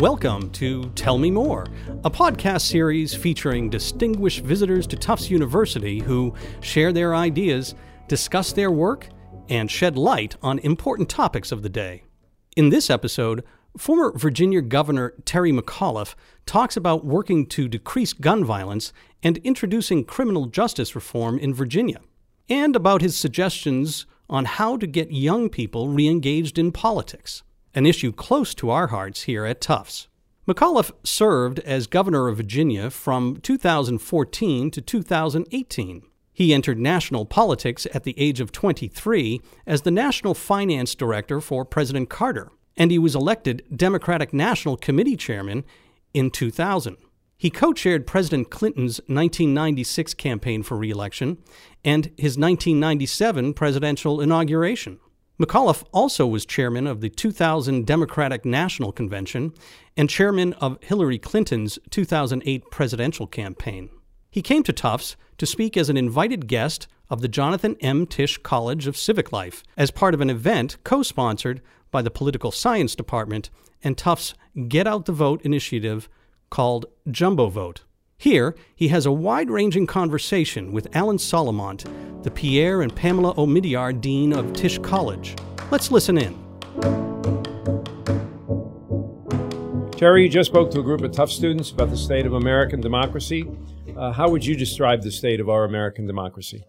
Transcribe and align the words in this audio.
Welcome 0.00 0.48
to 0.52 0.88
Tell 0.94 1.18
Me 1.18 1.30
More, 1.30 1.66
a 2.04 2.10
podcast 2.10 2.62
series 2.62 3.14
featuring 3.14 3.68
distinguished 3.68 4.40
visitors 4.42 4.86
to 4.86 4.96
Tufts 4.96 5.30
University 5.30 5.98
who 5.98 6.34
share 6.62 6.90
their 6.90 7.14
ideas, 7.14 7.74
discuss 8.08 8.54
their 8.54 8.70
work, 8.70 9.10
and 9.50 9.70
shed 9.70 9.98
light 9.98 10.36
on 10.42 10.58
important 10.60 11.10
topics 11.10 11.52
of 11.52 11.60
the 11.60 11.68
day. 11.68 12.04
In 12.56 12.70
this 12.70 12.88
episode, 12.88 13.44
former 13.76 14.10
Virginia 14.16 14.62
Governor 14.62 15.12
Terry 15.26 15.52
McAuliffe 15.52 16.14
talks 16.46 16.78
about 16.78 17.04
working 17.04 17.44
to 17.48 17.68
decrease 17.68 18.14
gun 18.14 18.42
violence 18.42 18.94
and 19.22 19.36
introducing 19.44 20.06
criminal 20.06 20.46
justice 20.46 20.94
reform 20.94 21.38
in 21.38 21.52
Virginia, 21.52 22.00
and 22.48 22.74
about 22.74 23.02
his 23.02 23.18
suggestions 23.18 24.06
on 24.30 24.46
how 24.46 24.78
to 24.78 24.86
get 24.86 25.12
young 25.12 25.50
people 25.50 25.90
re 25.90 26.08
engaged 26.08 26.58
in 26.58 26.72
politics 26.72 27.42
an 27.74 27.86
issue 27.86 28.12
close 28.12 28.54
to 28.54 28.70
our 28.70 28.88
hearts 28.88 29.22
here 29.22 29.44
at 29.44 29.60
Tufts. 29.60 30.08
McAuliffe 30.48 30.90
served 31.04 31.60
as 31.60 31.86
governor 31.86 32.28
of 32.28 32.38
Virginia 32.38 32.90
from 32.90 33.36
2014 33.36 34.70
to 34.70 34.80
2018. 34.80 36.02
He 36.32 36.54
entered 36.54 36.78
national 36.78 37.26
politics 37.26 37.86
at 37.92 38.04
the 38.04 38.18
age 38.18 38.40
of 38.40 38.50
23 38.50 39.40
as 39.66 39.82
the 39.82 39.90
national 39.90 40.34
finance 40.34 40.94
director 40.94 41.40
for 41.40 41.64
President 41.64 42.08
Carter, 42.08 42.50
and 42.76 42.90
he 42.90 42.98
was 42.98 43.14
elected 43.14 43.62
Democratic 43.74 44.32
National 44.32 44.76
Committee 44.76 45.16
chairman 45.16 45.64
in 46.14 46.30
2000. 46.30 46.96
He 47.36 47.50
co 47.50 47.72
chaired 47.72 48.06
President 48.06 48.50
Clinton's 48.50 48.98
1996 49.06 50.14
campaign 50.14 50.62
for 50.62 50.76
reelection 50.76 51.38
and 51.84 52.06
his 52.16 52.36
1997 52.36 53.54
presidential 53.54 54.20
inauguration. 54.20 54.98
McAuliffe 55.40 55.84
also 55.90 56.26
was 56.26 56.44
chairman 56.44 56.86
of 56.86 57.00
the 57.00 57.08
2000 57.08 57.86
Democratic 57.86 58.44
National 58.44 58.92
Convention 58.92 59.54
and 59.96 60.10
chairman 60.10 60.52
of 60.54 60.76
Hillary 60.82 61.18
Clinton's 61.18 61.78
2008 61.88 62.70
presidential 62.70 63.26
campaign. 63.26 63.88
He 64.30 64.42
came 64.42 64.62
to 64.64 64.72
Tufts 64.74 65.16
to 65.38 65.46
speak 65.46 65.78
as 65.78 65.88
an 65.88 65.96
invited 65.96 66.46
guest 66.46 66.88
of 67.08 67.22
the 67.22 67.28
Jonathan 67.28 67.76
M. 67.80 68.06
Tisch 68.06 68.36
College 68.42 68.86
of 68.86 68.98
Civic 68.98 69.32
Life 69.32 69.62
as 69.78 69.90
part 69.90 70.12
of 70.12 70.20
an 70.20 70.28
event 70.28 70.76
co 70.84 71.02
sponsored 71.02 71.62
by 71.90 72.02
the 72.02 72.10
Political 72.10 72.50
Science 72.50 72.94
Department 72.94 73.48
and 73.82 73.96
Tufts 73.96 74.34
Get 74.68 74.86
Out 74.86 75.06
the 75.06 75.12
Vote 75.12 75.40
initiative 75.40 76.10
called 76.50 76.84
Jumbo 77.10 77.48
Vote. 77.48 77.84
Here, 78.20 78.54
he 78.76 78.88
has 78.88 79.06
a 79.06 79.12
wide 79.12 79.48
ranging 79.48 79.86
conversation 79.86 80.72
with 80.72 80.94
Alan 80.94 81.16
Solomont, 81.16 81.90
the 82.22 82.30
Pierre 82.30 82.82
and 82.82 82.94
Pamela 82.94 83.34
Omidyar 83.36 83.98
Dean 83.98 84.34
of 84.34 84.52
Tisch 84.52 84.78
College. 84.78 85.34
Let's 85.70 85.90
listen 85.90 86.18
in. 86.18 86.34
Terry, 89.92 90.24
you 90.24 90.28
just 90.28 90.50
spoke 90.50 90.70
to 90.72 90.80
a 90.80 90.82
group 90.82 91.00
of 91.00 91.12
Tufts 91.12 91.34
students 91.34 91.70
about 91.70 91.88
the 91.88 91.96
state 91.96 92.26
of 92.26 92.34
American 92.34 92.82
democracy. 92.82 93.50
Uh, 93.96 94.12
how 94.12 94.28
would 94.28 94.44
you 94.44 94.54
describe 94.54 95.00
the 95.00 95.10
state 95.10 95.40
of 95.40 95.48
our 95.48 95.64
American 95.64 96.06
democracy? 96.06 96.62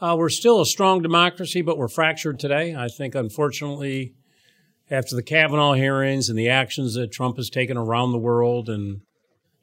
Uh, 0.00 0.14
we're 0.16 0.28
still 0.28 0.60
a 0.60 0.66
strong 0.66 1.02
democracy, 1.02 1.62
but 1.62 1.76
we're 1.76 1.88
fractured 1.88 2.38
today. 2.38 2.76
I 2.76 2.86
think, 2.86 3.16
unfortunately, 3.16 4.14
after 4.88 5.16
the 5.16 5.22
Kavanaugh 5.24 5.72
hearings 5.72 6.28
and 6.28 6.38
the 6.38 6.48
actions 6.48 6.94
that 6.94 7.10
Trump 7.10 7.38
has 7.38 7.50
taken 7.50 7.76
around 7.76 8.12
the 8.12 8.18
world 8.18 8.68
and 8.68 9.00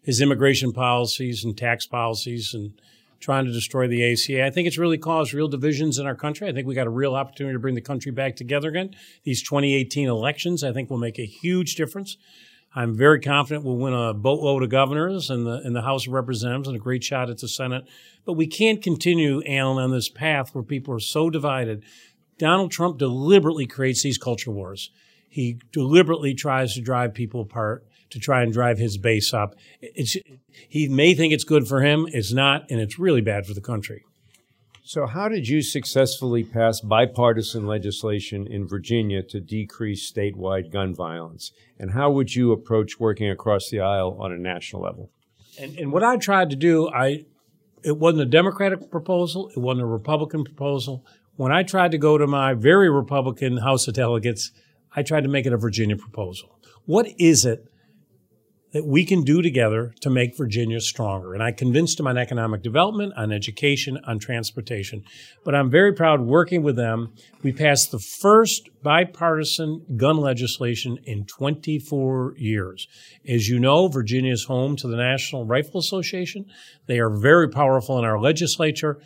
his 0.01 0.21
immigration 0.21 0.71
policies 0.71 1.43
and 1.43 1.57
tax 1.57 1.85
policies 1.85 2.53
and 2.53 2.73
trying 3.19 3.45
to 3.45 3.51
destroy 3.51 3.87
the 3.87 4.11
ACA. 4.11 4.43
I 4.43 4.49
think 4.49 4.67
it's 4.67 4.77
really 4.77 4.97
caused 4.97 5.33
real 5.33 5.47
divisions 5.47 5.99
in 5.99 6.07
our 6.07 6.15
country. 6.15 6.49
I 6.49 6.53
think 6.53 6.67
we 6.67 6.73
got 6.73 6.87
a 6.87 6.91
real 6.91 7.15
opportunity 7.15 7.53
to 7.53 7.59
bring 7.59 7.75
the 7.75 7.81
country 7.81 8.11
back 8.11 8.35
together 8.35 8.69
again. 8.69 8.95
These 9.23 9.43
2018 9.43 10.07
elections, 10.07 10.63
I 10.63 10.73
think, 10.73 10.89
will 10.89 10.97
make 10.97 11.19
a 11.19 11.25
huge 11.25 11.75
difference. 11.75 12.17
I'm 12.73 12.95
very 12.95 13.19
confident 13.19 13.65
we'll 13.65 13.77
win 13.77 13.93
a 13.93 14.13
boatload 14.13 14.63
of 14.63 14.69
governors 14.69 15.29
and 15.29 15.45
the 15.45 15.61
in 15.65 15.73
the 15.73 15.81
House 15.81 16.07
of 16.07 16.13
Representatives 16.13 16.69
and 16.69 16.77
a 16.77 16.79
great 16.79 17.03
shot 17.03 17.29
at 17.29 17.37
the 17.37 17.47
Senate. 17.47 17.83
But 18.25 18.33
we 18.33 18.47
can't 18.47 18.81
continue, 18.81 19.43
Alan, 19.45 19.83
on 19.83 19.91
this 19.91 20.09
path 20.09 20.55
where 20.55 20.63
people 20.63 20.93
are 20.93 20.99
so 20.99 21.29
divided. 21.29 21.83
Donald 22.37 22.71
Trump 22.71 22.97
deliberately 22.97 23.67
creates 23.67 24.01
these 24.01 24.17
culture 24.17 24.51
wars. 24.51 24.89
He 25.27 25.59
deliberately 25.71 26.33
tries 26.33 26.73
to 26.73 26.81
drive 26.81 27.13
people 27.13 27.41
apart 27.41 27.85
to 28.11 28.19
try 28.19 28.43
and 28.43 28.53
drive 28.53 28.77
his 28.77 28.97
base 28.97 29.33
up. 29.33 29.55
It's, 29.81 30.15
he 30.69 30.87
may 30.87 31.13
think 31.13 31.33
it's 31.33 31.43
good 31.43 31.67
for 31.67 31.81
him, 31.81 32.07
it's 32.11 32.31
not, 32.31 32.69
and 32.69 32.79
it's 32.79 32.99
really 32.99 33.21
bad 33.21 33.45
for 33.45 33.53
the 33.53 33.61
country. 33.61 34.03
So, 34.83 35.05
how 35.05 35.29
did 35.29 35.47
you 35.47 35.61
successfully 35.61 36.43
pass 36.43 36.81
bipartisan 36.81 37.65
legislation 37.65 38.47
in 38.47 38.67
Virginia 38.67 39.21
to 39.23 39.39
decrease 39.39 40.11
statewide 40.11 40.71
gun 40.71 40.93
violence? 40.93 41.51
And 41.79 41.91
how 41.91 42.11
would 42.11 42.35
you 42.35 42.51
approach 42.51 42.99
working 42.99 43.29
across 43.29 43.69
the 43.69 43.79
aisle 43.79 44.17
on 44.19 44.31
a 44.31 44.37
national 44.37 44.81
level? 44.81 45.09
And, 45.59 45.77
and 45.77 45.91
what 45.91 46.03
I 46.03 46.17
tried 46.17 46.49
to 46.49 46.55
do, 46.55 46.89
I 46.89 47.25
it 47.83 47.97
wasn't 47.97 48.23
a 48.23 48.25
Democratic 48.25 48.91
proposal, 48.91 49.49
it 49.55 49.59
wasn't 49.59 49.83
a 49.83 49.87
Republican 49.87 50.43
proposal. 50.43 51.05
When 51.35 51.51
I 51.51 51.63
tried 51.63 51.91
to 51.91 51.97
go 51.97 52.17
to 52.17 52.27
my 52.27 52.53
very 52.53 52.89
Republican 52.89 53.57
House 53.57 53.87
of 53.87 53.93
Delegates, 53.93 54.51
I 54.95 55.03
tried 55.03 55.23
to 55.23 55.29
make 55.29 55.45
it 55.45 55.53
a 55.53 55.57
Virginia 55.57 55.95
proposal. 55.95 56.59
What 56.85 57.07
is 57.17 57.45
it 57.45 57.70
that 58.73 58.85
we 58.85 59.05
can 59.05 59.23
do 59.23 59.41
together 59.41 59.93
to 59.99 60.09
make 60.09 60.37
Virginia 60.37 60.79
stronger. 60.79 61.33
And 61.33 61.43
I 61.43 61.51
convinced 61.51 61.97
them 61.97 62.07
on 62.07 62.17
economic 62.17 62.61
development, 62.61 63.13
on 63.17 63.31
education, 63.31 63.99
on 64.05 64.17
transportation. 64.17 65.03
But 65.43 65.55
I'm 65.55 65.69
very 65.69 65.93
proud 65.93 66.21
working 66.21 66.63
with 66.63 66.77
them. 66.77 67.13
We 67.43 67.51
passed 67.51 67.91
the 67.91 67.99
first 67.99 68.69
bipartisan 68.81 69.85
gun 69.97 70.17
legislation 70.17 70.99
in 71.03 71.25
24 71.25 72.35
years. 72.37 72.87
As 73.27 73.49
you 73.49 73.59
know, 73.59 73.87
Virginia 73.87 74.31
is 74.31 74.45
home 74.45 74.75
to 74.77 74.87
the 74.87 74.97
National 74.97 75.45
Rifle 75.45 75.79
Association. 75.79 76.45
They 76.87 76.99
are 76.99 77.09
very 77.09 77.49
powerful 77.49 77.99
in 77.99 78.05
our 78.05 78.19
legislature. 78.19 78.99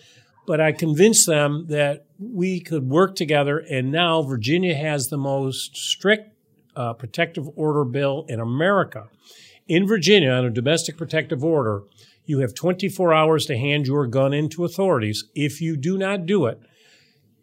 But 0.45 0.61
I 0.61 0.73
convinced 0.73 1.25
them 1.25 1.65
that 1.69 2.05
we 2.19 2.59
could 2.59 2.87
work 2.87 3.15
together, 3.15 3.57
and 3.57 3.91
now 3.91 4.21
Virginia 4.21 4.75
has 4.75 5.07
the 5.07 5.17
most 5.17 5.75
strict 5.75 6.35
uh, 6.75 6.93
protective 6.93 7.47
order 7.55 7.83
bill 7.83 8.25
in 8.27 8.39
America. 8.39 9.07
In 9.67 9.87
Virginia, 9.87 10.29
on 10.29 10.45
a 10.45 10.51
domestic 10.51 10.95
protective 10.95 11.43
order, 11.43 11.81
you 12.25 12.39
have 12.39 12.53
24 12.53 13.13
hours 13.13 13.47
to 13.47 13.57
hand 13.57 13.87
your 13.87 14.05
gun 14.05 14.31
in 14.31 14.47
to 14.49 14.63
authorities. 14.63 15.23
If 15.33 15.59
you 15.59 15.75
do 15.75 15.97
not 15.97 16.27
do 16.27 16.45
it, 16.45 16.59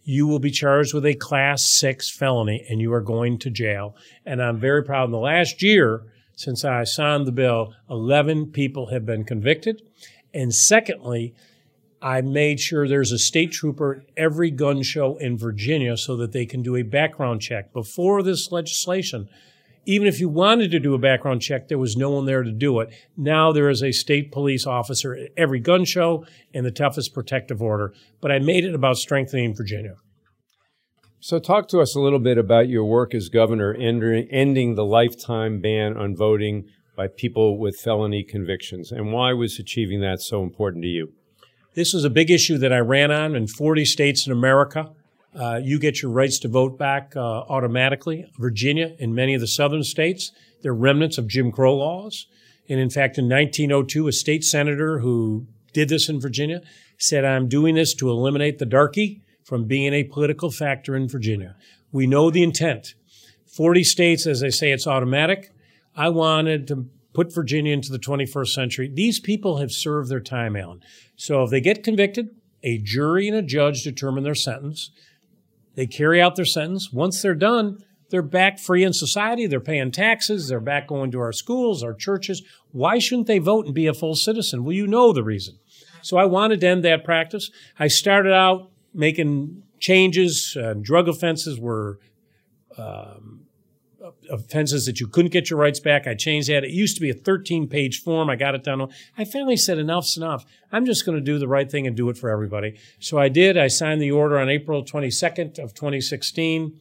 you 0.04 0.28
will 0.28 0.38
be 0.38 0.52
charged 0.52 0.94
with 0.94 1.04
a 1.04 1.14
class 1.14 1.64
six 1.64 2.10
felony 2.10 2.64
and 2.68 2.80
you 2.80 2.92
are 2.92 3.00
going 3.00 3.38
to 3.38 3.50
jail. 3.50 3.96
And 4.24 4.40
I'm 4.40 4.60
very 4.60 4.84
proud 4.84 5.06
in 5.06 5.10
the 5.10 5.18
last 5.18 5.62
year, 5.62 6.02
since 6.36 6.64
I 6.64 6.84
signed 6.84 7.26
the 7.26 7.32
bill, 7.32 7.74
11 7.90 8.52
people 8.52 8.90
have 8.90 9.04
been 9.04 9.24
convicted. 9.24 9.82
And 10.32 10.54
secondly, 10.54 11.34
I 12.00 12.20
made 12.20 12.60
sure 12.60 12.86
there's 12.86 13.12
a 13.12 13.18
state 13.18 13.50
trooper 13.50 13.94
at 13.96 14.12
every 14.16 14.52
gun 14.52 14.82
show 14.82 15.16
in 15.16 15.38
Virginia 15.38 15.96
so 15.96 16.16
that 16.18 16.30
they 16.30 16.46
can 16.46 16.62
do 16.62 16.76
a 16.76 16.82
background 16.82 17.42
check. 17.42 17.72
Before 17.72 18.22
this 18.22 18.52
legislation, 18.52 19.28
even 19.84 20.06
if 20.06 20.20
you 20.20 20.28
wanted 20.28 20.70
to 20.70 20.78
do 20.78 20.94
a 20.94 20.98
background 20.98 21.42
check, 21.42 21.68
there 21.68 21.78
was 21.78 21.96
no 21.96 22.10
one 22.10 22.26
there 22.26 22.42
to 22.42 22.52
do 22.52 22.80
it. 22.80 22.90
Now 23.16 23.52
there 23.52 23.68
is 23.68 23.82
a 23.82 23.92
state 23.92 24.30
police 24.30 24.66
officer 24.66 25.14
at 25.14 25.30
every 25.36 25.60
gun 25.60 25.84
show 25.84 26.24
and 26.54 26.64
the 26.64 26.70
toughest 26.70 27.14
protective 27.14 27.60
order. 27.60 27.92
But 28.20 28.30
I 28.30 28.38
made 28.38 28.64
it 28.64 28.74
about 28.74 28.96
strengthening 28.96 29.54
Virginia. 29.54 29.96
So, 31.24 31.38
talk 31.38 31.68
to 31.68 31.80
us 31.80 31.94
a 31.94 32.00
little 32.00 32.18
bit 32.18 32.36
about 32.36 32.68
your 32.68 32.84
work 32.84 33.14
as 33.14 33.28
governor, 33.28 33.74
ending 33.74 34.74
the 34.74 34.84
lifetime 34.84 35.60
ban 35.60 35.96
on 35.96 36.16
voting 36.16 36.64
by 36.96 37.06
people 37.06 37.58
with 37.58 37.76
felony 37.76 38.24
convictions, 38.24 38.90
and 38.90 39.12
why 39.12 39.32
was 39.32 39.58
achieving 39.58 40.00
that 40.00 40.20
so 40.20 40.42
important 40.42 40.82
to 40.82 40.88
you? 40.88 41.12
This 41.74 41.94
was 41.94 42.04
a 42.04 42.10
big 42.10 42.30
issue 42.30 42.58
that 42.58 42.72
I 42.72 42.78
ran 42.78 43.10
on 43.10 43.36
in 43.36 43.46
40 43.46 43.84
states 43.84 44.26
in 44.26 44.32
America. 44.32 44.90
Uh, 45.34 45.60
you 45.62 45.78
get 45.78 46.02
your 46.02 46.10
rights 46.10 46.38
to 46.40 46.48
vote 46.48 46.78
back 46.78 47.14
uh, 47.16 47.20
automatically. 47.20 48.26
Virginia 48.38 48.94
and 49.00 49.14
many 49.14 49.34
of 49.34 49.40
the 49.40 49.46
southern 49.46 49.82
states, 49.82 50.30
they're 50.62 50.74
remnants 50.74 51.18
of 51.18 51.26
Jim 51.26 51.50
Crow 51.50 51.76
laws. 51.76 52.26
And 52.68 52.78
in 52.78 52.90
fact, 52.90 53.18
in 53.18 53.28
1902, 53.28 54.08
a 54.08 54.12
state 54.12 54.44
senator 54.44 55.00
who 55.00 55.46
did 55.72 55.88
this 55.88 56.08
in 56.08 56.20
Virginia 56.20 56.60
said, 56.98 57.24
I'm 57.24 57.48
doing 57.48 57.74
this 57.74 57.94
to 57.94 58.10
eliminate 58.10 58.58
the 58.58 58.66
darky 58.66 59.22
from 59.44 59.64
being 59.64 59.92
a 59.92 60.04
political 60.04 60.50
factor 60.50 60.94
in 60.94 61.08
Virginia. 61.08 61.56
We 61.90 62.06
know 62.06 62.30
the 62.30 62.42
intent. 62.42 62.94
40 63.46 63.84
states, 63.84 64.26
as 64.26 64.40
they 64.40 64.50
say, 64.50 64.70
it's 64.70 64.86
automatic. 64.86 65.52
I 65.94 66.08
wanted 66.08 66.66
to 66.68 66.86
put 67.12 67.34
Virginia 67.34 67.72
into 67.72 67.92
the 67.92 67.98
21st 67.98 68.48
century. 68.48 68.90
These 68.92 69.20
people 69.20 69.58
have 69.58 69.70
served 69.70 70.08
their 70.08 70.20
time, 70.20 70.56
Alan. 70.56 70.80
So 71.16 71.42
if 71.42 71.50
they 71.50 71.60
get 71.60 71.84
convicted, 71.84 72.30
a 72.62 72.78
jury 72.78 73.28
and 73.28 73.36
a 73.36 73.42
judge 73.42 73.82
determine 73.82 74.24
their 74.24 74.34
sentence. 74.34 74.90
They 75.74 75.86
carry 75.86 76.20
out 76.20 76.36
their 76.36 76.44
sentence. 76.44 76.92
Once 76.92 77.22
they're 77.22 77.34
done, 77.34 77.78
they're 78.10 78.22
back 78.22 78.58
free 78.58 78.84
in 78.84 78.92
society. 78.92 79.46
They're 79.46 79.60
paying 79.60 79.90
taxes. 79.90 80.48
They're 80.48 80.60
back 80.60 80.86
going 80.86 81.10
to 81.12 81.20
our 81.20 81.32
schools, 81.32 81.82
our 81.82 81.94
churches. 81.94 82.42
Why 82.70 82.98
shouldn't 82.98 83.26
they 83.26 83.38
vote 83.38 83.64
and 83.64 83.74
be 83.74 83.86
a 83.86 83.94
full 83.94 84.14
citizen? 84.14 84.64
Well, 84.64 84.74
you 84.74 84.86
know 84.86 85.12
the 85.12 85.24
reason. 85.24 85.58
So 86.02 86.18
I 86.18 86.26
wanted 86.26 86.60
to 86.60 86.68
end 86.68 86.84
that 86.84 87.04
practice. 87.04 87.50
I 87.78 87.88
started 87.88 88.32
out 88.32 88.70
making 88.92 89.62
changes. 89.80 90.56
Uh, 90.60 90.74
drug 90.74 91.08
offenses 91.08 91.58
were 91.58 91.98
um, 92.76 93.41
offenses 94.30 94.86
that 94.86 95.00
you 95.00 95.06
couldn't 95.06 95.32
get 95.32 95.50
your 95.50 95.58
rights 95.58 95.80
back. 95.80 96.06
I 96.06 96.14
changed 96.14 96.48
that. 96.48 96.64
It 96.64 96.70
used 96.70 96.96
to 96.96 97.00
be 97.00 97.10
a 97.10 97.14
13 97.14 97.68
page 97.68 98.00
form. 98.00 98.30
I 98.30 98.36
got 98.36 98.54
it 98.54 98.64
down. 98.64 98.88
I 99.16 99.24
finally 99.24 99.56
said 99.56 99.78
enough's 99.78 100.16
enough. 100.16 100.44
I'm 100.70 100.86
just 100.86 101.04
going 101.06 101.16
to 101.16 101.24
do 101.24 101.38
the 101.38 101.48
right 101.48 101.70
thing 101.70 101.86
and 101.86 101.96
do 101.96 102.08
it 102.08 102.18
for 102.18 102.30
everybody. 102.30 102.78
So 102.98 103.18
I 103.18 103.28
did. 103.28 103.56
I 103.56 103.68
signed 103.68 104.00
the 104.00 104.10
order 104.10 104.38
on 104.38 104.48
April 104.48 104.84
22nd 104.84 105.58
of 105.58 105.74
2016 105.74 106.78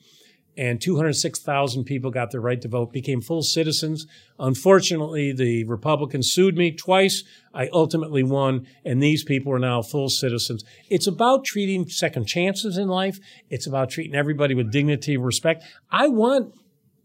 and 0.57 0.81
206,000 0.81 1.85
people 1.85 2.11
got 2.11 2.31
their 2.31 2.41
right 2.41 2.61
to 2.61 2.67
vote, 2.67 2.91
became 2.91 3.21
full 3.21 3.41
citizens. 3.41 4.05
Unfortunately, 4.37 5.31
the 5.31 5.63
Republicans 5.63 6.31
sued 6.31 6.57
me 6.57 6.71
twice. 6.71 7.23
I 7.53 7.69
ultimately 7.71 8.23
won, 8.23 8.67
and 8.83 9.01
these 9.01 9.23
people 9.23 9.53
are 9.53 9.59
now 9.59 9.81
full 9.81 10.09
citizens. 10.09 10.63
It's 10.89 11.07
about 11.07 11.45
treating 11.45 11.87
second 11.87 12.25
chances 12.25 12.77
in 12.77 12.89
life. 12.89 13.19
It's 13.49 13.65
about 13.65 13.89
treating 13.89 14.15
everybody 14.15 14.53
with 14.53 14.71
dignity 14.71 15.15
and 15.15 15.25
respect. 15.25 15.63
I 15.89 16.09
want 16.09 16.53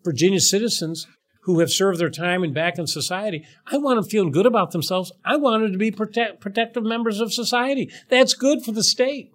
Virginia 0.06 0.40
citizens 0.40 1.06
who 1.42 1.58
have 1.58 1.70
served 1.70 1.98
their 2.00 2.10
time 2.10 2.42
and 2.42 2.54
back 2.54 2.78
in 2.78 2.86
society. 2.86 3.44
I 3.66 3.76
want 3.76 3.96
them 3.96 4.08
feeling 4.08 4.30
good 4.30 4.46
about 4.46 4.70
themselves. 4.70 5.12
I 5.24 5.36
want 5.36 5.62
them 5.62 5.72
to 5.72 5.78
be 5.78 5.90
protect, 5.90 6.40
protective 6.40 6.84
members 6.84 7.20
of 7.20 7.32
society. 7.32 7.90
That's 8.08 8.34
good 8.34 8.64
for 8.64 8.72
the 8.72 8.82
state. 8.82 9.32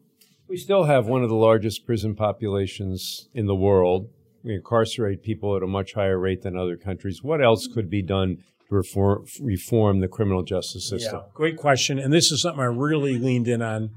We 0.47 0.57
still 0.57 0.85
have 0.85 1.07
one 1.07 1.23
of 1.23 1.29
the 1.29 1.35
largest 1.35 1.85
prison 1.85 2.15
populations 2.15 3.29
in 3.33 3.45
the 3.45 3.55
world. 3.55 4.09
We 4.43 4.55
incarcerate 4.55 5.23
people 5.23 5.55
at 5.55 5.63
a 5.63 5.67
much 5.67 5.93
higher 5.93 6.17
rate 6.17 6.41
than 6.41 6.57
other 6.57 6.75
countries. 6.77 7.21
What 7.21 7.43
else 7.43 7.67
could 7.67 7.89
be 7.89 8.01
done 8.01 8.37
to 8.67 8.75
reform, 8.75 9.25
reform 9.41 9.99
the 9.99 10.07
criminal 10.07 10.43
justice 10.43 10.89
system? 10.89 11.21
Yeah, 11.21 11.29
great 11.33 11.57
question. 11.57 11.99
And 11.99 12.11
this 12.11 12.31
is 12.31 12.41
something 12.41 12.61
I 12.61 12.65
really 12.65 13.17
leaned 13.17 13.47
in 13.47 13.61
on 13.61 13.91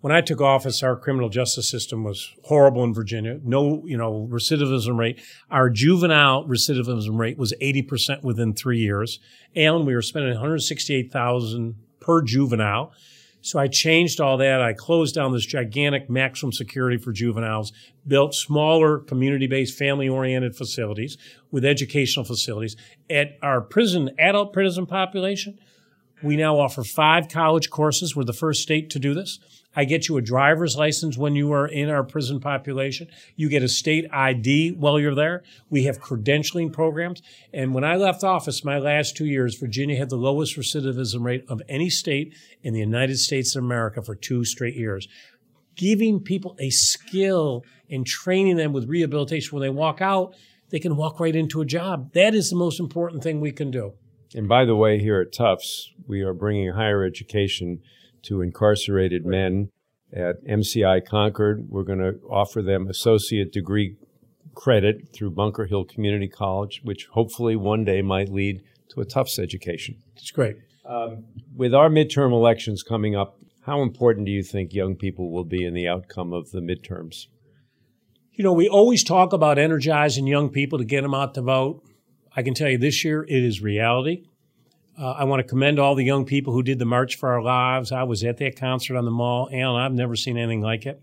when 0.00 0.12
I 0.12 0.20
took 0.20 0.40
office, 0.40 0.82
our 0.82 0.96
criminal 0.96 1.28
justice 1.28 1.68
system 1.68 2.04
was 2.04 2.32
horrible 2.44 2.84
in 2.84 2.94
Virginia. 2.94 3.40
No, 3.42 3.82
you 3.84 3.96
know, 3.96 4.28
recidivism 4.30 4.96
rate. 4.96 5.20
Our 5.50 5.70
juvenile 5.70 6.46
recidivism 6.46 7.18
rate 7.18 7.36
was 7.36 7.52
80% 7.60 8.22
within 8.22 8.54
three 8.54 8.78
years. 8.78 9.18
And 9.56 9.86
we 9.86 9.94
were 9.94 10.02
spending 10.02 10.32
168,000 10.32 11.74
per 12.00 12.22
juvenile. 12.22 12.92
So 13.40 13.58
I 13.58 13.66
changed 13.68 14.20
all 14.20 14.36
that. 14.38 14.60
I 14.60 14.72
closed 14.72 15.14
down 15.14 15.32
this 15.32 15.46
gigantic 15.46 16.10
maximum 16.10 16.52
security 16.52 16.96
for 16.96 17.12
juveniles, 17.12 17.72
built 18.06 18.34
smaller 18.34 18.98
community-based 18.98 19.78
family-oriented 19.78 20.56
facilities 20.56 21.16
with 21.50 21.64
educational 21.64 22.24
facilities. 22.24 22.76
At 23.08 23.38
our 23.42 23.60
prison, 23.60 24.10
adult 24.18 24.52
prison 24.52 24.86
population, 24.86 25.58
we 26.22 26.36
now 26.36 26.58
offer 26.58 26.82
five 26.82 27.28
college 27.28 27.70
courses. 27.70 28.16
We're 28.16 28.24
the 28.24 28.32
first 28.32 28.62
state 28.62 28.90
to 28.90 28.98
do 28.98 29.14
this. 29.14 29.38
I 29.78 29.84
get 29.84 30.08
you 30.08 30.16
a 30.16 30.22
driver's 30.22 30.76
license 30.76 31.16
when 31.16 31.36
you 31.36 31.52
are 31.52 31.68
in 31.68 31.88
our 31.88 32.02
prison 32.02 32.40
population. 32.40 33.06
You 33.36 33.48
get 33.48 33.62
a 33.62 33.68
state 33.68 34.06
ID 34.12 34.72
while 34.72 34.98
you're 34.98 35.14
there. 35.14 35.44
We 35.70 35.84
have 35.84 36.00
credentialing 36.00 36.72
programs. 36.72 37.22
And 37.54 37.72
when 37.72 37.84
I 37.84 37.94
left 37.94 38.24
office 38.24 38.64
my 38.64 38.80
last 38.80 39.16
two 39.16 39.26
years, 39.26 39.54
Virginia 39.54 39.96
had 39.96 40.10
the 40.10 40.16
lowest 40.16 40.56
recidivism 40.56 41.22
rate 41.22 41.44
of 41.48 41.62
any 41.68 41.90
state 41.90 42.34
in 42.64 42.74
the 42.74 42.80
United 42.80 43.18
States 43.18 43.54
of 43.54 43.62
America 43.62 44.02
for 44.02 44.16
two 44.16 44.44
straight 44.44 44.74
years. 44.74 45.06
Giving 45.76 46.18
people 46.18 46.56
a 46.58 46.70
skill 46.70 47.62
and 47.88 48.04
training 48.04 48.56
them 48.56 48.72
with 48.72 48.88
rehabilitation 48.88 49.56
when 49.56 49.62
they 49.62 49.70
walk 49.70 50.00
out, 50.00 50.34
they 50.70 50.80
can 50.80 50.96
walk 50.96 51.20
right 51.20 51.36
into 51.36 51.60
a 51.60 51.64
job. 51.64 52.12
That 52.14 52.34
is 52.34 52.50
the 52.50 52.56
most 52.56 52.80
important 52.80 53.22
thing 53.22 53.40
we 53.40 53.52
can 53.52 53.70
do. 53.70 53.92
And 54.34 54.48
by 54.48 54.64
the 54.64 54.74
way, 54.74 54.98
here 54.98 55.20
at 55.20 55.32
Tufts, 55.32 55.92
we 56.08 56.22
are 56.22 56.34
bringing 56.34 56.72
higher 56.72 57.04
education 57.04 57.80
to 58.22 58.42
incarcerated 58.42 59.24
men 59.24 59.70
at 60.12 60.44
MCI 60.44 61.06
Concord. 61.06 61.66
We're 61.68 61.84
going 61.84 61.98
to 61.98 62.18
offer 62.30 62.62
them 62.62 62.88
associate 62.88 63.52
degree 63.52 63.96
credit 64.54 65.12
through 65.12 65.30
Bunker 65.30 65.66
Hill 65.66 65.84
Community 65.84 66.28
College, 66.28 66.80
which 66.82 67.06
hopefully 67.12 67.56
one 67.56 67.84
day 67.84 68.02
might 68.02 68.28
lead 68.28 68.62
to 68.90 69.00
a 69.00 69.04
Tufts 69.04 69.38
education. 69.38 69.96
It's 70.16 70.30
great. 70.30 70.56
Um, 70.84 71.26
with 71.54 71.74
our 71.74 71.88
midterm 71.88 72.32
elections 72.32 72.82
coming 72.82 73.14
up, 73.14 73.38
how 73.66 73.82
important 73.82 74.26
do 74.26 74.32
you 74.32 74.42
think 74.42 74.72
young 74.72 74.96
people 74.96 75.30
will 75.30 75.44
be 75.44 75.64
in 75.64 75.74
the 75.74 75.86
outcome 75.86 76.32
of 76.32 76.50
the 76.50 76.60
midterms? 76.60 77.26
You 78.32 78.44
know, 78.44 78.52
we 78.52 78.68
always 78.68 79.04
talk 79.04 79.32
about 79.32 79.58
energizing 79.58 80.26
young 80.26 80.48
people 80.48 80.78
to 80.78 80.84
get 80.84 81.02
them 81.02 81.14
out 81.14 81.34
to 81.34 81.42
vote. 81.42 81.82
I 82.34 82.42
can 82.42 82.54
tell 82.54 82.70
you 82.70 82.78
this 82.78 83.04
year 83.04 83.24
it 83.24 83.44
is 83.44 83.60
reality. 83.60 84.24
Uh, 84.98 85.12
I 85.12 85.24
want 85.24 85.38
to 85.40 85.48
commend 85.48 85.78
all 85.78 85.94
the 85.94 86.04
young 86.04 86.24
people 86.24 86.52
who 86.52 86.62
did 86.62 86.80
the 86.80 86.84
March 86.84 87.16
for 87.16 87.28
Our 87.28 87.42
Lives. 87.42 87.92
I 87.92 88.02
was 88.02 88.24
at 88.24 88.38
that 88.38 88.58
concert 88.58 88.96
on 88.96 89.04
the 89.04 89.12
mall, 89.12 89.48
and 89.52 89.68
I've 89.68 89.92
never 89.92 90.16
seen 90.16 90.36
anything 90.36 90.60
like 90.60 90.86
it. 90.86 91.00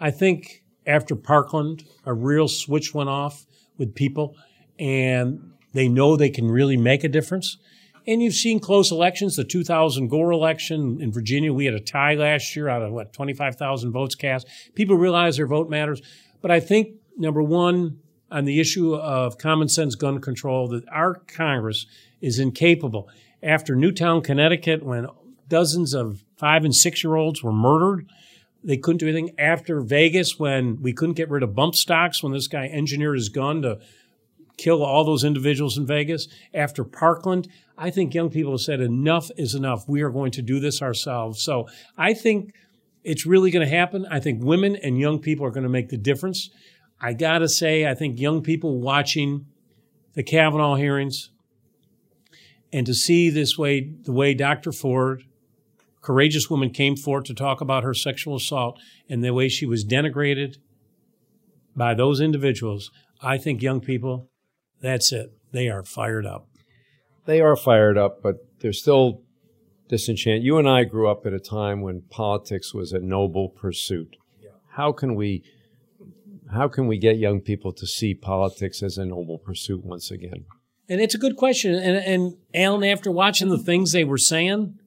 I 0.00 0.10
think 0.10 0.64
after 0.84 1.14
Parkland, 1.14 1.84
a 2.04 2.12
real 2.12 2.48
switch 2.48 2.92
went 2.92 3.08
off 3.08 3.46
with 3.78 3.94
people, 3.94 4.34
and 4.80 5.52
they 5.72 5.88
know 5.88 6.16
they 6.16 6.30
can 6.30 6.50
really 6.50 6.76
make 6.76 7.04
a 7.04 7.08
difference. 7.08 7.56
And 8.04 8.20
you've 8.20 8.34
seen 8.34 8.58
close 8.58 8.90
elections. 8.90 9.36
The 9.36 9.44
2000 9.44 10.08
Gore 10.08 10.32
election 10.32 11.00
in 11.00 11.12
Virginia, 11.12 11.52
we 11.52 11.66
had 11.66 11.74
a 11.74 11.80
tie 11.80 12.14
last 12.14 12.56
year 12.56 12.68
out 12.68 12.82
of 12.82 12.90
what 12.90 13.12
25,000 13.12 13.92
votes 13.92 14.16
cast. 14.16 14.48
People 14.74 14.96
realize 14.96 15.36
their 15.36 15.46
vote 15.46 15.70
matters. 15.70 16.02
But 16.40 16.50
I 16.50 16.58
think 16.58 16.96
number 17.16 17.42
one, 17.42 18.00
on 18.30 18.44
the 18.44 18.60
issue 18.60 18.94
of 18.94 19.38
common 19.38 19.68
sense 19.68 19.94
gun 19.94 20.20
control, 20.20 20.68
that 20.68 20.88
our 20.88 21.14
Congress 21.14 21.86
is 22.20 22.38
incapable. 22.38 23.08
After 23.42 23.74
Newtown, 23.74 24.22
Connecticut, 24.22 24.82
when 24.82 25.06
dozens 25.48 25.94
of 25.94 26.22
five 26.36 26.64
and 26.64 26.74
six 26.74 27.02
year 27.02 27.16
olds 27.16 27.42
were 27.42 27.52
murdered, 27.52 28.06
they 28.62 28.76
couldn't 28.76 28.98
do 28.98 29.08
anything. 29.08 29.34
After 29.38 29.80
Vegas, 29.80 30.38
when 30.38 30.82
we 30.82 30.92
couldn't 30.92 31.14
get 31.14 31.30
rid 31.30 31.42
of 31.42 31.54
bump 31.54 31.74
stocks, 31.74 32.22
when 32.22 32.32
this 32.32 32.46
guy 32.46 32.66
engineered 32.66 33.16
his 33.16 33.30
gun 33.30 33.62
to 33.62 33.80
kill 34.60 34.84
all 34.84 35.04
those 35.04 35.24
individuals 35.24 35.78
in 35.78 35.86
Vegas. 35.86 36.28
After 36.52 36.84
Parkland, 36.84 37.48
I 37.78 37.90
think 37.90 38.14
young 38.14 38.28
people 38.28 38.52
have 38.52 38.60
said 38.60 38.80
enough 38.80 39.30
is 39.36 39.54
enough. 39.54 39.88
We 39.88 40.02
are 40.02 40.10
going 40.10 40.32
to 40.32 40.42
do 40.42 40.60
this 40.60 40.82
ourselves. 40.82 41.42
So 41.42 41.66
I 41.96 42.12
think 42.12 42.54
it's 43.02 43.24
really 43.24 43.50
going 43.50 43.66
to 43.66 43.74
happen. 43.74 44.06
I 44.10 44.20
think 44.20 44.44
women 44.44 44.76
and 44.76 44.98
young 44.98 45.18
people 45.18 45.46
are 45.46 45.50
going 45.50 45.64
to 45.64 45.70
make 45.70 45.88
the 45.88 45.96
difference. 45.96 46.50
I 47.00 47.12
got 47.14 47.38
to 47.38 47.48
say, 47.48 47.86
I 47.86 47.94
think 47.94 48.18
young 48.20 48.42
people 48.42 48.80
watching 48.80 49.46
the 50.14 50.22
Kavanaugh 50.22 50.74
hearings, 50.74 51.30
and 52.72 52.86
to 52.86 52.94
see 52.94 53.30
this 53.30 53.56
way, 53.56 53.92
the 54.02 54.12
way 54.12 54.34
Dr. 54.34 54.72
Ford, 54.72 55.24
courageous 56.02 56.50
woman, 56.50 56.70
came 56.70 56.96
forth 56.96 57.24
to 57.24 57.34
talk 57.34 57.60
about 57.60 57.84
her 57.84 57.94
sexual 57.94 58.36
assault 58.36 58.78
and 59.08 59.24
the 59.24 59.32
way 59.32 59.48
she 59.48 59.66
was 59.66 59.84
denigrated 59.84 60.56
by 61.74 61.94
those 61.94 62.20
individuals, 62.20 62.90
I 63.22 63.38
think 63.38 63.62
young 63.62 63.80
people, 63.80 64.28
that's 64.80 65.12
it. 65.12 65.32
They 65.52 65.68
are 65.68 65.84
fired 65.84 66.26
up. 66.26 66.48
They 67.26 67.40
are 67.40 67.56
fired 67.56 67.98
up, 67.98 68.22
but 68.22 68.36
they're 68.60 68.72
still 68.72 69.22
disenchanted. 69.88 70.42
You 70.42 70.58
and 70.58 70.68
I 70.68 70.84
grew 70.84 71.08
up 71.08 71.26
at 71.26 71.32
a 71.32 71.40
time 71.40 71.80
when 71.80 72.02
politics 72.10 72.72
was 72.72 72.92
a 72.92 73.00
noble 73.00 73.48
pursuit. 73.48 74.16
How 74.74 74.92
can 74.92 75.14
we 75.14 75.42
how 76.52 76.68
can 76.68 76.86
we 76.86 76.98
get 76.98 77.18
young 77.18 77.40
people 77.40 77.72
to 77.72 77.86
see 77.86 78.14
politics 78.14 78.82
as 78.82 78.98
a 78.98 79.04
noble 79.04 79.38
pursuit 79.38 79.84
once 79.84 80.10
again? 80.10 80.44
And 80.88 81.00
it's 81.00 81.14
a 81.14 81.18
good 81.18 81.36
question. 81.36 81.74
And, 81.74 81.96
and 81.96 82.36
Alan, 82.52 82.84
after 82.84 83.10
watching 83.10 83.48
the 83.48 83.58
things 83.58 83.92
they 83.92 84.04
were 84.04 84.18
saying 84.18 84.78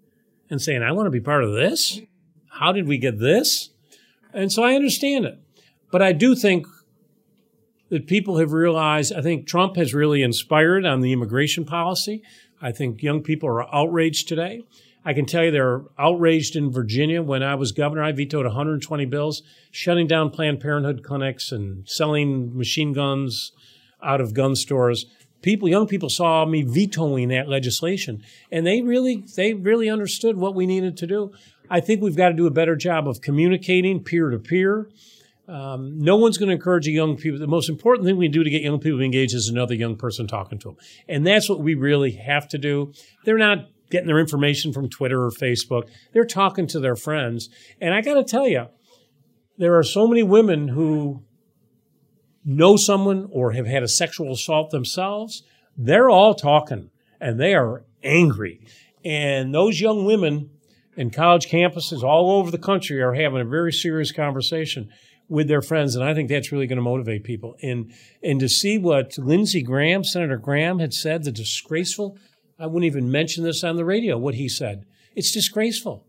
and 0.49 0.61
saying, 0.61 0.83
I 0.83 0.91
want 0.91 1.07
to 1.07 1.11
be 1.11 1.21
part 1.21 1.43
of 1.43 1.53
this, 1.53 2.01
how 2.49 2.71
did 2.71 2.87
we 2.87 2.97
get 2.97 3.19
this? 3.19 3.69
And 4.33 4.51
so 4.51 4.63
I 4.63 4.73
understand 4.73 5.25
it. 5.25 5.39
But 5.91 6.01
I 6.01 6.11
do 6.11 6.35
think 6.35 6.67
that 7.89 8.07
people 8.07 8.37
have 8.37 8.51
realized, 8.51 9.13
I 9.13 9.21
think 9.21 9.47
Trump 9.47 9.75
has 9.75 9.93
really 9.93 10.23
inspired 10.23 10.85
on 10.85 11.01
the 11.01 11.13
immigration 11.13 11.63
policy. 11.63 12.23
I 12.61 12.71
think 12.71 13.03
young 13.03 13.21
people 13.21 13.47
are 13.49 13.73
outraged 13.73 14.27
today. 14.27 14.63
I 15.05 15.13
can 15.13 15.25
tell 15.25 15.43
you 15.43 15.51
they're 15.51 15.83
outraged 15.97 16.55
in 16.55 16.71
Virginia. 16.71 17.21
When 17.21 17.43
I 17.43 17.55
was 17.55 17.71
governor, 17.71 18.03
I 18.03 18.11
vetoed 18.11 18.45
120 18.45 19.05
bills, 19.05 19.43
shutting 19.71 20.07
down 20.07 20.29
Planned 20.29 20.59
Parenthood 20.59 21.03
clinics 21.03 21.51
and 21.51 21.87
selling 21.87 22.57
machine 22.57 22.93
guns 22.93 23.51
out 24.01 24.21
of 24.21 24.33
gun 24.33 24.55
stores 24.55 25.05
people, 25.43 25.69
young 25.69 25.85
people 25.85 26.09
saw 26.09 26.45
me 26.45 26.63
vetoing 26.63 27.27
that 27.27 27.47
legislation, 27.47 28.23
and 28.51 28.65
they 28.65 28.81
really, 28.81 29.23
they 29.35 29.53
really 29.53 29.89
understood 29.89 30.37
what 30.37 30.55
we 30.55 30.65
needed 30.65 30.97
to 30.97 31.05
do. 31.05 31.31
I 31.69 31.81
think 31.81 32.01
we've 32.01 32.15
got 32.15 32.29
to 32.29 32.33
do 32.33 32.47
a 32.47 32.51
better 32.51 32.75
job 32.75 33.07
of 33.07 33.21
communicating 33.21 34.03
peer 34.03 34.31
to 34.31 34.39
peer. 34.39 34.89
Um, 35.47 35.99
no 35.99 36.15
one's 36.15 36.37
going 36.37 36.49
to 36.49 36.55
encourage 36.55 36.87
young 36.87 37.17
people. 37.17 37.37
The 37.37 37.47
most 37.47 37.69
important 37.69 38.07
thing 38.07 38.17
we 38.17 38.29
do 38.29 38.43
to 38.43 38.49
get 38.49 38.61
young 38.61 38.79
people 38.79 39.01
engaged 39.01 39.35
is 39.35 39.49
another 39.49 39.75
young 39.75 39.97
person 39.97 40.25
talking 40.25 40.57
to 40.59 40.69
them, 40.69 40.77
and 41.07 41.27
that's 41.27 41.47
what 41.47 41.59
we 41.59 41.75
really 41.75 42.11
have 42.11 42.47
to 42.49 42.57
do. 42.57 42.93
They're 43.25 43.37
not 43.37 43.69
getting 43.93 44.07
their 44.07 44.19
information 44.19 44.73
from 44.73 44.89
Twitter 44.89 45.23
or 45.23 45.31
Facebook. 45.31 45.83
They're 46.11 46.25
talking 46.25 46.67
to 46.67 46.81
their 46.81 46.97
friends, 46.97 47.47
and 47.79 47.93
I 47.93 48.01
got 48.01 48.15
to 48.15 48.25
tell 48.25 48.47
you, 48.47 48.65
there 49.57 49.77
are 49.77 49.83
so 49.83 50.07
many 50.07 50.23
women 50.23 50.67
who 50.67 51.23
know 52.43 52.75
someone 52.75 53.29
or 53.31 53.53
have 53.53 53.67
had 53.67 53.83
a 53.83 53.87
sexual 53.87 54.33
assault 54.33 54.71
themselves, 54.71 55.43
they're 55.77 56.09
all 56.09 56.33
talking 56.33 56.89
and 57.21 57.39
they 57.39 57.53
are 57.53 57.85
angry. 58.03 58.59
And 59.05 59.53
those 59.53 59.79
young 59.79 60.05
women 60.05 60.49
in 60.97 61.09
college 61.09 61.47
campuses 61.47 62.03
all 62.03 62.31
over 62.31 62.51
the 62.51 62.57
country 62.57 63.01
are 63.01 63.13
having 63.13 63.41
a 63.41 63.45
very 63.45 63.71
serious 63.71 64.11
conversation. 64.11 64.89
with 65.29 65.47
their 65.47 65.61
friends, 65.61 65.95
and 65.95 66.03
I 66.03 66.13
think 66.13 66.29
that's 66.29 66.51
really 66.51 66.67
going 66.67 66.77
to 66.77 66.83
motivate 66.83 67.23
people. 67.23 67.55
And 67.61 67.91
and 68.21 68.39
to 68.39 68.49
see 68.49 68.77
what 68.77 69.17
Lindsey 69.17 69.63
Graham, 69.63 70.03
Senator 70.03 70.37
Graham, 70.37 70.79
had 70.79 70.93
said, 70.93 71.23
the 71.23 71.31
disgraceful. 71.31 72.17
I 72.63 72.65
wouldn't 72.65 72.85
even 72.85 73.11
mention 73.11 73.43
this 73.43 73.61
on 73.61 73.75
the 73.75 73.83
radio. 73.83 74.17
What 74.17 74.35
he 74.35 74.47
said, 74.47 74.85
it's 75.17 75.33
disgraceful. 75.33 76.05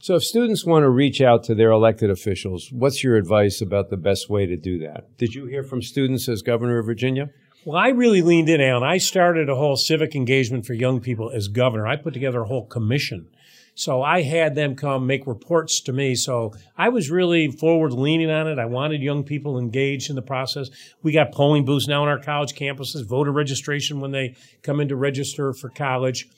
So, 0.00 0.14
if 0.14 0.24
students 0.24 0.64
want 0.64 0.84
to 0.84 0.88
reach 0.88 1.20
out 1.20 1.44
to 1.44 1.54
their 1.54 1.70
elected 1.70 2.08
officials, 2.08 2.70
what's 2.72 3.04
your 3.04 3.16
advice 3.16 3.60
about 3.60 3.90
the 3.90 3.98
best 3.98 4.30
way 4.30 4.46
to 4.46 4.56
do 4.56 4.78
that? 4.78 5.14
Did 5.18 5.34
you 5.34 5.44
hear 5.44 5.62
from 5.62 5.82
students 5.82 6.26
as 6.26 6.40
governor 6.40 6.78
of 6.78 6.86
Virginia? 6.86 7.28
Well, 7.66 7.76
I 7.76 7.88
really 7.88 8.22
leaned 8.22 8.48
in, 8.48 8.62
Alan. 8.62 8.82
I 8.82 8.96
started 8.96 9.50
a 9.50 9.54
whole 9.54 9.76
civic 9.76 10.16
engagement 10.16 10.64
for 10.64 10.72
young 10.72 11.00
people 11.00 11.30
as 11.30 11.48
governor. 11.48 11.86
I 11.86 11.96
put 11.96 12.14
together 12.14 12.40
a 12.40 12.46
whole 12.46 12.64
commission. 12.64 13.28
So 13.74 14.02
I 14.02 14.22
had 14.22 14.54
them 14.54 14.76
come 14.76 15.06
make 15.06 15.26
reports 15.26 15.80
to 15.82 15.92
me. 15.92 16.14
So 16.14 16.52
I 16.76 16.90
was 16.90 17.10
really 17.10 17.50
forward 17.50 17.92
leaning 17.92 18.30
on 18.30 18.46
it. 18.46 18.58
I 18.58 18.66
wanted 18.66 19.00
young 19.00 19.24
people 19.24 19.58
engaged 19.58 20.10
in 20.10 20.16
the 20.16 20.22
process. 20.22 20.68
We 21.02 21.12
got 21.12 21.32
polling 21.32 21.64
booths 21.64 21.88
now 21.88 22.02
on 22.02 22.08
our 22.08 22.18
college 22.18 22.54
campuses, 22.54 23.06
voter 23.06 23.32
registration 23.32 24.00
when 24.00 24.10
they 24.10 24.36
come 24.62 24.80
in 24.80 24.88
to 24.88 24.96
register 24.96 25.52
for 25.54 25.70
college. 25.70 26.28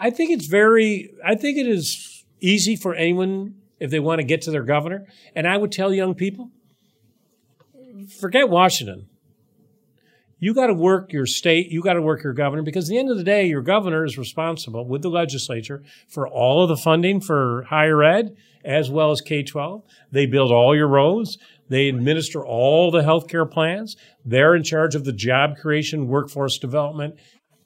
I 0.00 0.10
think 0.10 0.30
it's 0.30 0.46
very, 0.46 1.12
I 1.24 1.34
think 1.34 1.58
it 1.58 1.66
is 1.66 2.24
easy 2.40 2.74
for 2.74 2.94
anyone 2.94 3.56
if 3.78 3.90
they 3.90 4.00
want 4.00 4.20
to 4.20 4.24
get 4.24 4.42
to 4.42 4.50
their 4.50 4.64
governor. 4.64 5.06
And 5.36 5.46
I 5.46 5.56
would 5.58 5.72
tell 5.72 5.92
young 5.92 6.14
people 6.14 6.50
forget 8.20 8.48
Washington. 8.48 9.08
You 10.42 10.54
got 10.54 10.66
to 10.66 10.74
work 10.74 11.12
your 11.12 11.24
state, 11.24 11.70
you 11.70 11.82
got 11.82 11.92
to 11.92 12.02
work 12.02 12.24
your 12.24 12.32
governor 12.32 12.64
because 12.64 12.88
at 12.88 12.90
the 12.90 12.98
end 12.98 13.12
of 13.12 13.16
the 13.16 13.22
day, 13.22 13.46
your 13.46 13.62
governor 13.62 14.04
is 14.04 14.18
responsible 14.18 14.84
with 14.84 15.02
the 15.02 15.08
legislature 15.08 15.84
for 16.08 16.26
all 16.26 16.64
of 16.64 16.68
the 16.68 16.76
funding 16.76 17.20
for 17.20 17.62
higher 17.68 18.02
ed 18.02 18.36
as 18.64 18.90
well 18.90 19.12
as 19.12 19.20
K 19.20 19.44
12. 19.44 19.84
They 20.10 20.26
build 20.26 20.50
all 20.50 20.74
your 20.74 20.88
roads, 20.88 21.38
they 21.68 21.88
administer 21.88 22.44
all 22.44 22.90
the 22.90 23.04
health 23.04 23.28
care 23.28 23.46
plans, 23.46 23.96
they're 24.24 24.56
in 24.56 24.64
charge 24.64 24.96
of 24.96 25.04
the 25.04 25.12
job 25.12 25.58
creation, 25.58 26.08
workforce 26.08 26.58
development, 26.58 27.14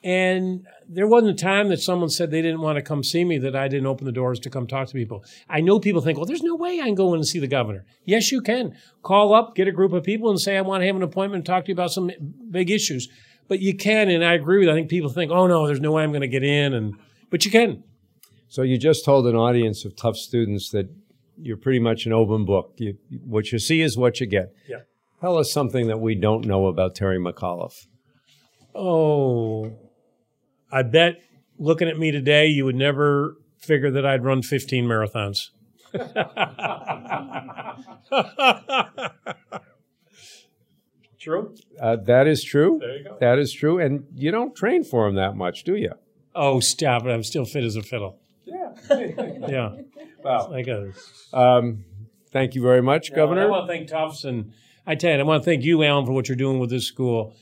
and 0.06 0.64
there 0.88 1.08
wasn't 1.08 1.32
a 1.32 1.44
time 1.44 1.68
that 1.70 1.80
someone 1.80 2.08
said 2.08 2.30
they 2.30 2.40
didn't 2.40 2.60
want 2.60 2.76
to 2.76 2.82
come 2.82 3.02
see 3.02 3.24
me 3.24 3.38
that 3.38 3.56
I 3.56 3.66
didn't 3.66 3.86
open 3.86 4.06
the 4.06 4.12
doors 4.12 4.38
to 4.38 4.50
come 4.50 4.68
talk 4.68 4.86
to 4.86 4.94
people. 4.94 5.24
I 5.48 5.60
know 5.60 5.80
people 5.80 6.00
think, 6.00 6.16
well, 6.16 6.26
there's 6.26 6.44
no 6.44 6.54
way 6.54 6.78
I 6.80 6.84
can 6.84 6.94
go 6.94 7.12
in 7.12 7.16
and 7.16 7.26
see 7.26 7.40
the 7.40 7.48
governor. 7.48 7.84
Yes, 8.04 8.30
you 8.30 8.40
can. 8.40 8.76
Call 9.02 9.34
up, 9.34 9.56
get 9.56 9.66
a 9.66 9.72
group 9.72 9.92
of 9.92 10.04
people 10.04 10.30
and 10.30 10.40
say, 10.40 10.56
I 10.56 10.60
want 10.60 10.82
to 10.82 10.86
have 10.86 10.94
an 10.94 11.02
appointment 11.02 11.40
and 11.40 11.44
talk 11.44 11.64
to 11.64 11.70
you 11.70 11.74
about 11.74 11.90
some 11.90 12.12
big 12.52 12.70
issues. 12.70 13.08
But 13.48 13.58
you 13.58 13.76
can, 13.76 14.08
and 14.08 14.24
I 14.24 14.34
agree 14.34 14.60
with, 14.60 14.68
I 14.68 14.74
think 14.74 14.88
people 14.88 15.10
think, 15.10 15.32
oh 15.32 15.48
no, 15.48 15.66
there's 15.66 15.80
no 15.80 15.90
way 15.90 16.04
I'm 16.04 16.12
going 16.12 16.20
to 16.20 16.28
get 16.28 16.44
in. 16.44 16.72
And, 16.72 16.94
but 17.28 17.44
you 17.44 17.50
can. 17.50 17.82
So 18.46 18.62
you 18.62 18.78
just 18.78 19.04
told 19.04 19.26
an 19.26 19.34
audience 19.34 19.84
of 19.84 19.96
Tufts 19.96 20.22
students 20.22 20.70
that 20.70 20.88
you're 21.36 21.56
pretty 21.56 21.80
much 21.80 22.06
an 22.06 22.12
open 22.12 22.44
book. 22.44 22.74
You, 22.76 22.96
what 23.24 23.50
you 23.50 23.58
see 23.58 23.80
is 23.80 23.98
what 23.98 24.20
you 24.20 24.26
get. 24.26 24.52
Yeah. 24.68 24.82
Tell 25.20 25.36
us 25.36 25.50
something 25.50 25.88
that 25.88 25.98
we 25.98 26.14
don't 26.14 26.46
know 26.46 26.66
about 26.66 26.94
Terry 26.94 27.18
McAuliffe. 27.18 27.86
Oh, 28.72 29.76
I 30.70 30.82
bet 30.82 31.22
looking 31.58 31.88
at 31.88 31.98
me 31.98 32.10
today, 32.10 32.46
you 32.46 32.64
would 32.64 32.76
never 32.76 33.36
figure 33.58 33.90
that 33.90 34.04
I'd 34.06 34.24
run 34.24 34.42
15 34.42 34.84
marathons. 34.86 35.50
true? 41.18 41.54
Uh, 41.80 41.96
that 41.96 42.26
is 42.26 42.44
true. 42.44 42.78
There 42.80 42.96
you 42.96 43.04
go. 43.04 43.16
That 43.20 43.38
is 43.38 43.52
true. 43.52 43.78
And 43.80 44.04
you 44.14 44.30
don't 44.30 44.54
train 44.54 44.84
for 44.84 45.06
them 45.06 45.16
that 45.16 45.34
much, 45.36 45.64
do 45.64 45.74
you? 45.76 45.92
Oh, 46.34 46.60
stop 46.60 47.04
it. 47.04 47.10
I'm 47.10 47.22
still 47.24 47.44
fit 47.44 47.64
as 47.64 47.76
a 47.76 47.82
fiddle. 47.82 48.20
Yeah. 48.44 48.72
Yeah. 49.48 49.76
wow. 50.22 50.48
Like 50.50 50.68
a, 50.68 50.92
Um, 51.32 51.84
thank 52.30 52.54
you 52.54 52.62
very 52.62 52.82
much, 52.82 53.10
I 53.10 53.16
Governor. 53.16 53.42
I 53.42 53.46
want 53.46 53.66
to 53.66 53.72
thank 53.72 53.88
Tufts 53.88 54.24
and 54.24 54.52
I 54.86 54.94
tell 54.94 55.12
you, 55.12 55.18
I 55.18 55.22
want 55.24 55.42
to 55.42 55.44
thank 55.50 55.64
you, 55.64 55.82
Alan, 55.82 56.06
for 56.06 56.12
what 56.12 56.28
you're 56.28 56.36
doing 56.36 56.58
with 56.60 56.70
this 56.70 56.86
school. 56.86 57.34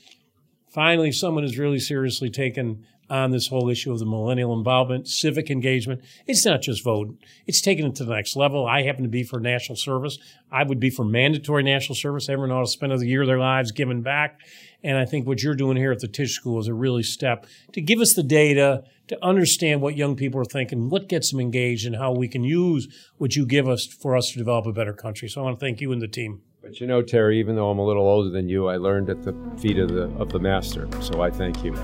Finally, 0.69 1.11
someone 1.11 1.43
has 1.43 1.57
really 1.57 1.79
seriously 1.79 2.29
taken 2.29 2.85
on 3.09 3.31
this 3.31 3.47
whole 3.47 3.69
issue 3.69 3.91
of 3.91 3.99
the 3.99 4.05
millennial 4.05 4.57
involvement, 4.57 5.07
civic 5.07 5.51
engagement. 5.51 6.01
It's 6.25 6.45
not 6.45 6.61
just 6.61 6.83
voting. 6.83 7.17
It's 7.45 7.61
taken 7.61 7.85
it 7.85 7.95
to 7.95 8.05
the 8.05 8.15
next 8.15 8.35
level. 8.35 8.65
I 8.65 8.83
happen 8.83 9.03
to 9.03 9.09
be 9.09 9.23
for 9.23 9.39
national 9.39 9.75
service. 9.75 10.17
I 10.51 10.63
would 10.63 10.79
be 10.79 10.89
for 10.89 11.05
mandatory 11.05 11.63
national 11.63 11.95
service. 11.95 12.29
Everyone 12.29 12.51
ought 12.51 12.65
to 12.65 12.71
spend 12.71 12.93
a 12.93 13.05
year 13.05 13.21
of 13.21 13.27
their 13.27 13.39
lives 13.39 13.71
giving 13.71 14.01
back. 14.01 14.39
And 14.83 14.97
I 14.97 15.05
think 15.05 15.27
what 15.27 15.43
you're 15.43 15.55
doing 15.55 15.77
here 15.77 15.91
at 15.91 15.99
the 15.99 16.07
Tisch 16.07 16.33
School 16.33 16.59
is 16.59 16.67
a 16.67 16.73
really 16.73 17.03
step 17.03 17.45
to 17.73 17.81
give 17.81 17.99
us 17.99 18.13
the 18.13 18.23
data, 18.23 18.83
to 19.07 19.23
understand 19.23 19.81
what 19.81 19.95
young 19.95 20.15
people 20.15 20.39
are 20.39 20.45
thinking, 20.45 20.89
what 20.89 21.09
gets 21.09 21.31
them 21.31 21.39
engaged, 21.39 21.85
and 21.85 21.95
how 21.95 22.11
we 22.11 22.27
can 22.27 22.43
use 22.43 22.87
what 23.17 23.35
you 23.35 23.45
give 23.45 23.67
us 23.67 23.85
for 23.85 24.15
us 24.15 24.31
to 24.31 24.37
develop 24.37 24.65
a 24.65 24.73
better 24.73 24.93
country. 24.93 25.27
So 25.27 25.41
I 25.41 25.43
want 25.43 25.59
to 25.59 25.65
thank 25.65 25.81
you 25.81 25.91
and 25.91 26.01
the 26.01 26.07
team. 26.07 26.41
But 26.61 26.79
you 26.79 26.87
know, 26.87 27.03
Terry, 27.03 27.39
even 27.39 27.55
though 27.55 27.69
I'm 27.69 27.77
a 27.77 27.85
little 27.85 28.07
older 28.07 28.31
than 28.31 28.49
you, 28.49 28.67
I 28.67 28.77
learned 28.77 29.09
at 29.11 29.21
the 29.21 29.35
feet 29.59 29.77
of 29.77 29.89
the 29.89 30.05
of 30.17 30.31
the 30.31 30.39
master. 30.39 30.87
So 31.01 31.21
I 31.21 31.29
thank 31.29 31.63
you. 31.63 31.75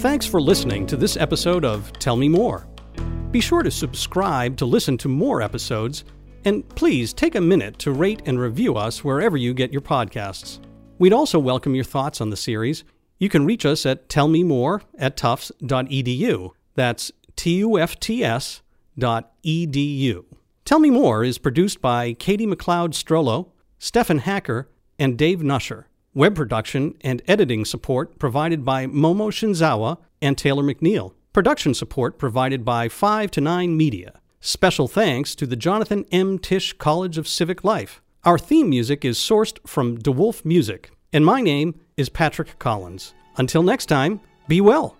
Thanks 0.00 0.24
for 0.24 0.40
listening 0.40 0.86
to 0.86 0.96
this 0.96 1.18
episode 1.18 1.62
of 1.62 1.92
Tell 1.98 2.16
Me 2.16 2.26
More. 2.26 2.66
Be 3.30 3.38
sure 3.38 3.62
to 3.62 3.70
subscribe 3.70 4.56
to 4.56 4.64
listen 4.64 4.96
to 4.96 5.08
more 5.08 5.42
episodes, 5.42 6.04
and 6.46 6.66
please 6.70 7.12
take 7.12 7.34
a 7.34 7.40
minute 7.40 7.78
to 7.80 7.92
rate 7.92 8.22
and 8.24 8.40
review 8.40 8.76
us 8.76 9.04
wherever 9.04 9.36
you 9.36 9.52
get 9.52 9.72
your 9.72 9.82
podcasts. 9.82 10.58
We'd 10.98 11.12
also 11.12 11.38
welcome 11.38 11.74
your 11.74 11.84
thoughts 11.84 12.22
on 12.22 12.30
the 12.30 12.36
series. 12.38 12.82
You 13.18 13.28
can 13.28 13.44
reach 13.44 13.66
us 13.66 13.84
at 13.84 14.08
tellmemore 14.08 14.80
at 14.98 15.18
tufts.edu. 15.18 16.52
That's 16.76 17.12
T 17.36 17.58
U 17.58 17.78
F 17.78 18.00
T 18.00 18.24
S 18.24 18.62
dot 18.98 19.34
edu. 19.44 20.24
Tell 20.64 20.78
Me 20.78 20.88
More 20.88 21.24
is 21.24 21.36
produced 21.36 21.82
by 21.82 22.14
Katie 22.14 22.46
McLeod 22.46 22.94
Strollo, 22.94 23.50
Stefan 23.78 24.20
Hacker, 24.20 24.66
and 24.98 25.18
Dave 25.18 25.40
Nusher. 25.40 25.84
Web 26.20 26.34
production 26.34 26.96
and 27.00 27.22
editing 27.26 27.64
support 27.64 28.18
provided 28.18 28.62
by 28.62 28.84
Momo 28.84 29.30
Shinzawa 29.32 29.96
and 30.20 30.36
Taylor 30.36 30.62
McNeil. 30.62 31.14
Production 31.32 31.72
support 31.72 32.18
provided 32.18 32.62
by 32.62 32.90
5 32.90 33.30
to 33.30 33.40
9 33.40 33.74
Media. 33.74 34.20
Special 34.38 34.86
thanks 34.86 35.34
to 35.34 35.46
the 35.46 35.56
Jonathan 35.56 36.04
M. 36.12 36.38
Tisch 36.38 36.74
College 36.76 37.16
of 37.16 37.26
Civic 37.26 37.64
Life. 37.64 38.02
Our 38.24 38.38
theme 38.38 38.68
music 38.68 39.02
is 39.02 39.16
sourced 39.16 39.66
from 39.66 39.96
DeWolf 39.96 40.44
Music, 40.44 40.90
and 41.10 41.24
my 41.24 41.40
name 41.40 41.80
is 41.96 42.10
Patrick 42.10 42.58
Collins. 42.58 43.14
Until 43.38 43.62
next 43.62 43.86
time, 43.86 44.20
be 44.46 44.60
well. 44.60 44.98